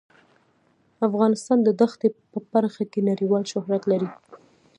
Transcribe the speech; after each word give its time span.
افغانستان 1.07 1.57
د 1.63 1.69
دښتې 1.81 2.07
په 2.31 2.39
برخه 2.53 2.83
کې 2.91 2.99
نړیوال 3.09 3.43
شهرت 3.51 3.83
لري. 3.91 4.09